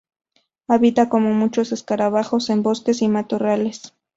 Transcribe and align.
Habita, 0.67 1.09
como 1.09 1.31
muchos 1.35 1.71
escarabajos, 1.71 2.49
en 2.49 2.63
bosques 2.63 3.03
y 3.03 3.07
matorrales. 3.07 3.93